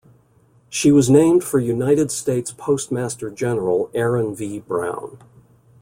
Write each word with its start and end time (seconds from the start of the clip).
She 0.67 0.91
was 0.91 1.11
named 1.11 1.43
for 1.43 1.59
United 1.59 2.09
States 2.09 2.51
Postmaster 2.57 3.29
General 3.29 3.91
Aaron 3.93 4.33
V. 4.33 4.57
Brown. 4.59 5.19